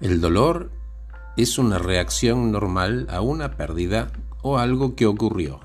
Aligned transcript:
El 0.00 0.20
dolor 0.20 0.70
es 1.36 1.58
una 1.58 1.78
reacción 1.78 2.52
normal 2.52 3.08
a 3.10 3.20
una 3.20 3.56
pérdida 3.56 4.12
o 4.42 4.56
algo 4.56 4.94
que 4.94 5.06
ocurrió. 5.06 5.58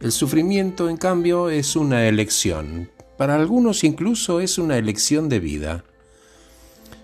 El 0.00 0.12
sufrimiento, 0.12 0.90
en 0.90 0.98
cambio, 0.98 1.48
es 1.48 1.76
una 1.76 2.06
elección. 2.08 2.90
Para 3.16 3.36
algunos 3.36 3.84
incluso 3.84 4.40
es 4.40 4.58
una 4.58 4.76
elección 4.76 5.30
de 5.30 5.40
vida. 5.40 5.84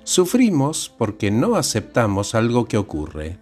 Sufrimos 0.04 0.92
porque 0.98 1.30
no 1.30 1.56
aceptamos 1.56 2.34
algo 2.34 2.66
que 2.66 2.76
ocurre, 2.76 3.38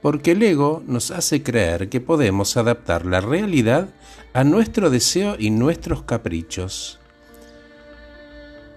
porque 0.00 0.30
el 0.30 0.42
ego 0.42 0.82
nos 0.86 1.10
hace 1.10 1.42
creer 1.42 1.90
que 1.90 2.00
podemos 2.00 2.56
adaptar 2.56 3.04
la 3.04 3.20
realidad 3.20 3.90
a 4.32 4.42
nuestro 4.42 4.88
deseo 4.88 5.36
y 5.38 5.50
nuestros 5.50 6.02
caprichos. 6.02 6.98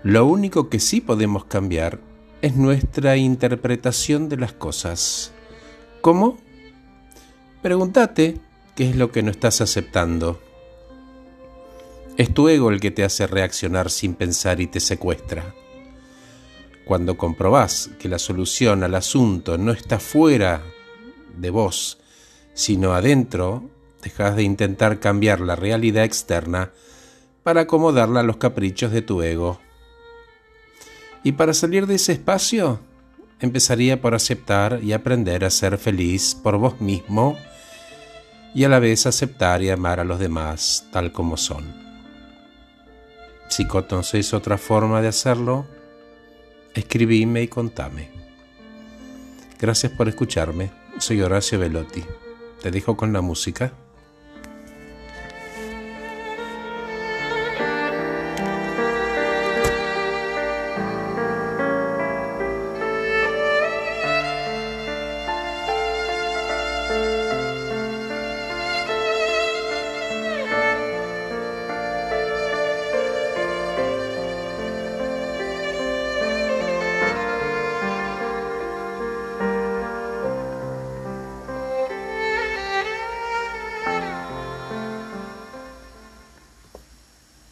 Lo 0.04 0.26
único 0.26 0.68
que 0.68 0.80
sí 0.80 1.00
podemos 1.00 1.46
cambiar 1.46 2.11
es 2.42 2.56
nuestra 2.56 3.18
interpretación 3.18 4.28
de 4.28 4.38
las 4.38 4.54
cosas. 4.54 5.32
¿Cómo? 6.02 6.38
Pregúntate 7.62 8.40
qué 8.76 8.90
es 8.90 8.96
lo 8.96 9.12
que 9.12 9.22
no 9.22 9.30
estás 9.30 9.62
aceptando. 9.62 10.42
Es 12.18 12.34
tu 12.34 12.50
ego 12.50 12.72
el 12.72 12.80
que 12.80 12.92
te 12.92 13.04
hace 13.04 13.28
reaccionar 13.28 13.92
sin 13.92 14.16
pensar 14.16 14.60
y 14.60 14.68
te 14.68 14.80
secuestra. 14.80 15.54
Cuando 16.86 17.16
comprobás 17.16 17.92
que 18.00 18.10
la 18.10 18.18
solución 18.18 18.84
al 18.84 18.96
asunto 18.96 19.58
no 19.58 19.72
está 19.72 20.00
fuera 20.00 20.64
de 21.38 21.50
vos, 21.52 22.00
sino 22.54 22.94
adentro, 22.94 23.70
dejas 24.02 24.36
de 24.36 24.44
intentar 24.44 25.00
cambiar 25.00 25.40
la 25.42 25.56
realidad 25.56 26.04
externa 26.04 26.72
para 27.44 27.62
acomodarla 27.62 28.22
a 28.22 28.24
los 28.24 28.38
caprichos 28.38 28.92
de 28.92 29.04
tu 29.04 29.22
ego. 29.22 29.60
Y 31.24 31.34
para 31.34 31.54
salir 31.54 31.86
de 31.88 31.96
ese 31.96 32.14
espacio, 32.14 32.80
empezaría 33.40 34.02
por 34.02 34.16
aceptar 34.16 34.80
y 34.84 34.94
aprender 34.94 35.44
a 35.44 35.50
ser 35.50 35.78
feliz 35.78 36.36
por 36.36 36.58
vos 36.58 36.80
mismo 36.82 37.38
y 38.54 38.64
a 38.64 38.70
la 38.70 38.80
vez 38.80 39.06
aceptar 39.06 39.62
y 39.62 39.70
amar 39.70 40.00
a 40.00 40.04
los 40.04 40.20
demás 40.20 40.88
tal 40.92 41.12
como 41.12 41.38
son. 41.38 41.82
Si 43.50 43.68
conoces 43.68 44.34
otra 44.34 44.58
forma 44.58 45.02
de 45.02 45.10
hacerlo, 45.10 45.66
escribime 46.74 47.44
y 47.44 47.48
contame. 47.48 48.10
Gracias 49.60 49.92
por 49.92 50.08
escucharme. 50.08 50.72
Soy 51.00 51.22
Horacio 51.22 51.60
Velotti. 51.60 52.04
Te 52.62 52.72
dejo 52.72 52.96
con 52.96 53.12
la 53.12 53.22
música. 53.22 53.74